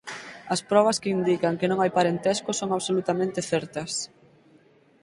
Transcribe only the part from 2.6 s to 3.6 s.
absolutamente